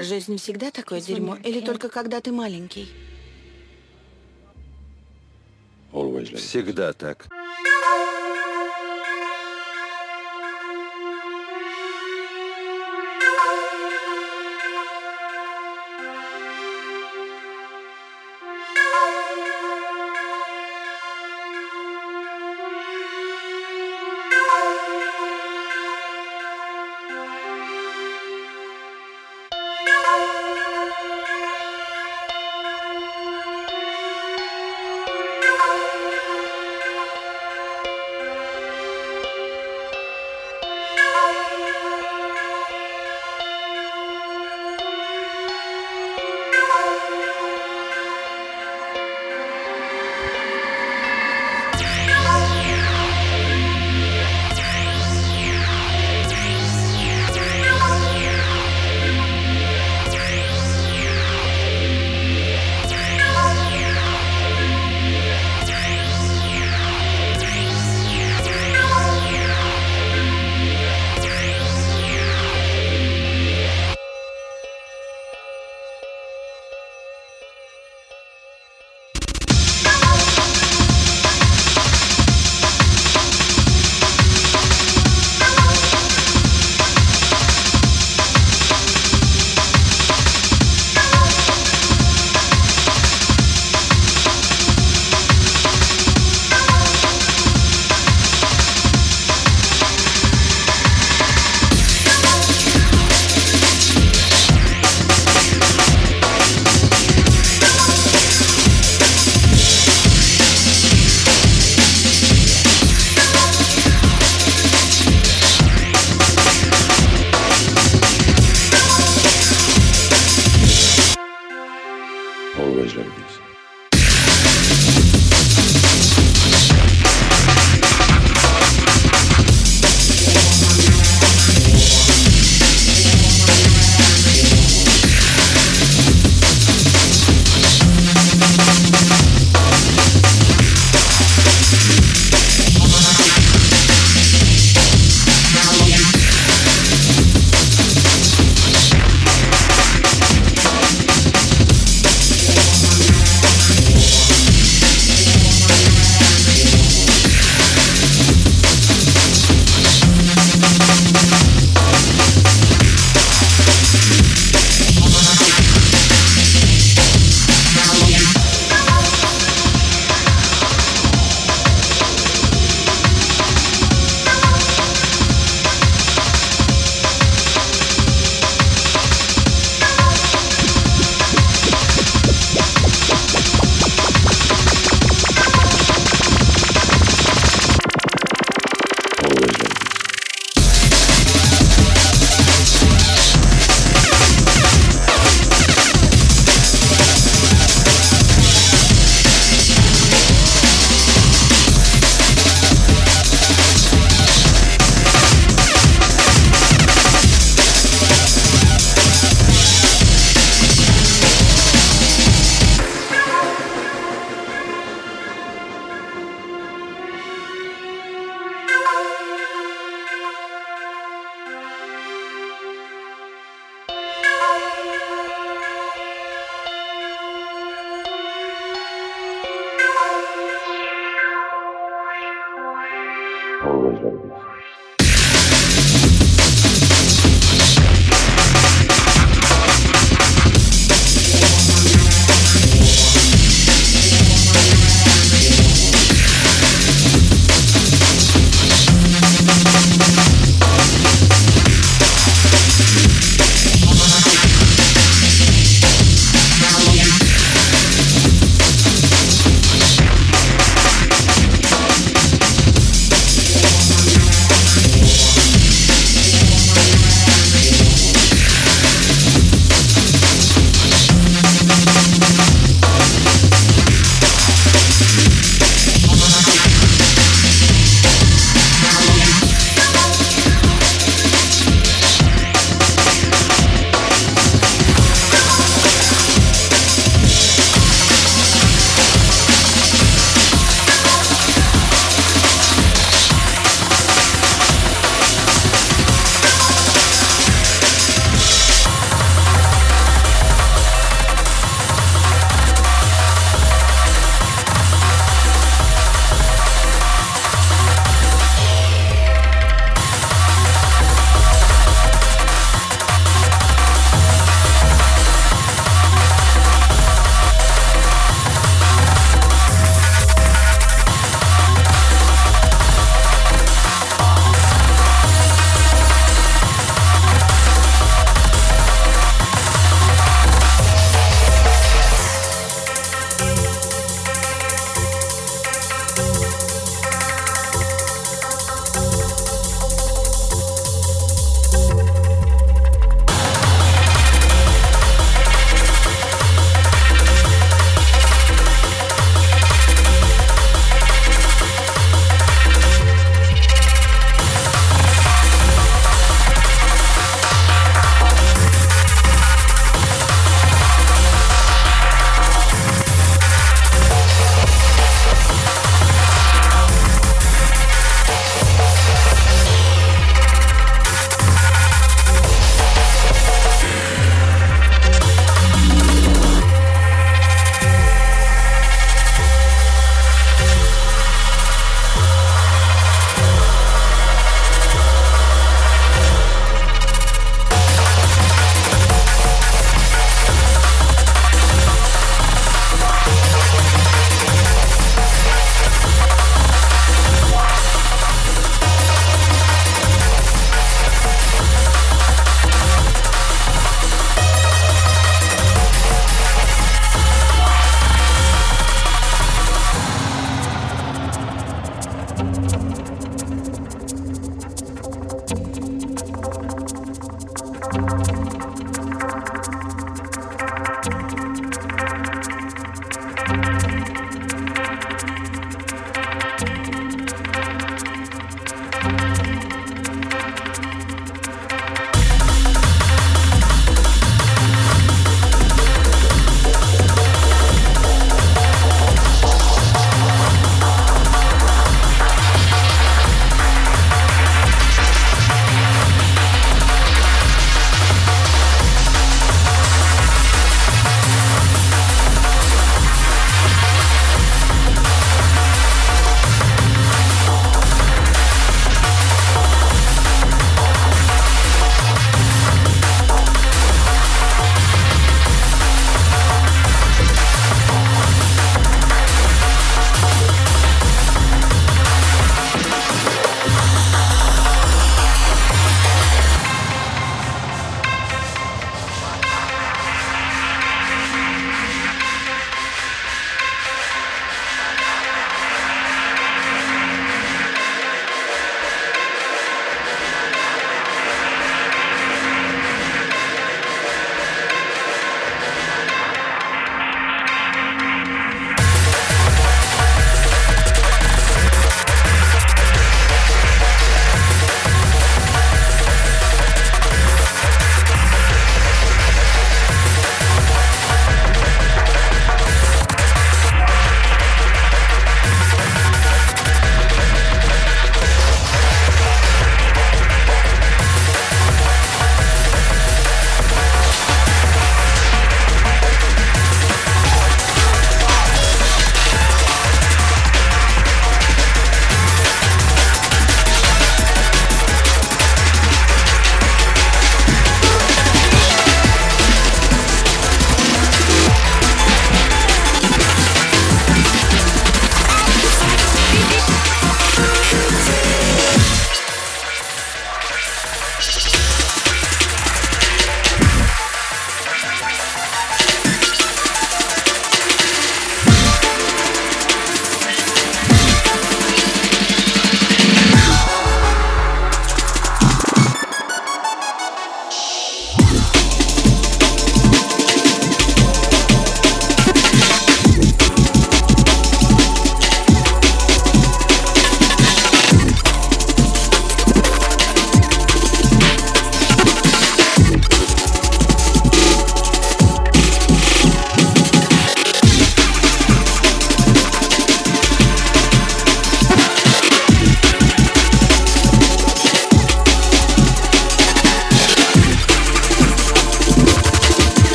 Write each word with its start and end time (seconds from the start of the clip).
Жизнь 0.00 0.36
всегда 0.36 0.70
такое 0.70 1.00
дерьмо, 1.00 1.36
или 1.36 1.60
только 1.60 1.88
когда 1.88 2.20
ты 2.20 2.32
маленький? 2.32 2.88
Всегда 6.36 6.92
так. 6.92 7.28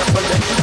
up 0.00 0.08
a 0.08 0.20
little. 0.20 0.57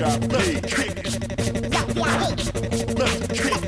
got 0.00 0.20
me. 0.20 0.60
Look, 2.94 3.28
trick. 3.34 3.65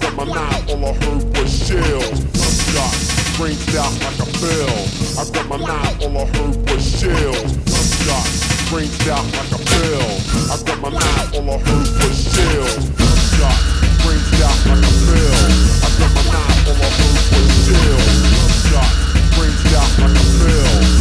lost 0.00 0.04
at 0.04 0.16
my 0.16 0.24
nine, 0.24 0.62
all 0.68 0.86
I 0.86 0.92
heard 0.92 1.24
was 1.36 1.66
shells. 1.66 2.24
Gunshots 2.32 3.40
ranged 3.40 3.76
out 3.76 3.92
like 4.02 4.18
a 4.18 4.28
bell. 4.40 4.78
I 5.18 5.24
got 5.30 5.48
my 5.48 5.56
knife. 5.56 6.02
all 6.02 6.18
I 6.18 6.24
heard 6.26 6.56
was 6.70 7.00
shells. 7.00 7.56
Gunshots 7.56 8.72
ranged 8.72 9.08
out 9.08 9.24
like 9.24 9.52
a 9.52 9.58
bell. 9.58 10.10
I 10.50 10.62
got 10.64 10.80
my 10.80 10.90
knife. 10.90 11.34
all 11.34 11.50
I 11.50 11.58
heard 11.58 11.88
was 12.00 12.16
shells. 12.32 12.88
Gunshots 12.90 13.62
ranged 14.06 14.42
out 14.42 14.58
like 14.66 14.84
a 14.84 14.94
bell. 15.06 15.48
I 15.84 15.90
got 15.98 16.10
my 16.14 16.22
knife. 16.32 16.68
all 16.68 16.80
I 16.80 16.90
heard 16.98 17.20
was 17.32 17.50
shells. 17.66 18.16
Gunshots 18.36 19.38
ranged 19.38 19.74
out 19.74 19.90
like 19.98 20.16
a 20.16 20.26
bell. 20.44 20.99